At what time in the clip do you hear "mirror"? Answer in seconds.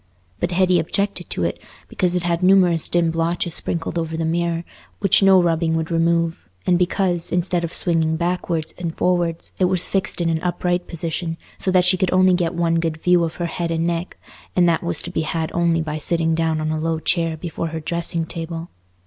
4.25-4.63